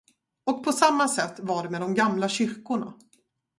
Och 0.43 0.63
på 0.63 0.71
samma 0.71 1.07
sätt 1.07 1.39
var 1.39 1.63
det 1.63 1.69
med 1.69 1.81
de 1.81 1.93
gamla 1.93 2.29
kyrkorna. 2.29 2.93